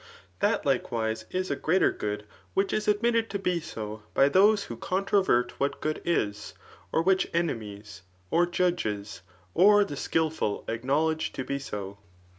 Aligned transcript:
That» 0.39 0.65
likewise, 0.65 1.25
[is 1.29 1.51
agreai:er 1.51 1.91
good,] 1.95 2.25
which 2.55 2.73
is 2.73 2.87
admitted 2.87 3.29
to 3.29 3.37
be 3.37 3.59
so 3.59 4.01
by 4.15 4.29
those 4.29 4.63
who 4.63 4.75
contvo 4.75 5.23
vert 5.23 5.59
[what 5.59 5.79
good 5.79 6.01
is, 6.03 6.55
or 6.91 7.03
which 7.03 7.29
enemies, 7.35 8.01
or 8.31 8.47
judges, 8.47 9.21
or 9.53 9.85
the 9.85 9.93
akilfol 9.93 10.67
acknowledge 10.67 11.33
to 11.33 11.43
be 11.43 11.59
so. 11.59 11.99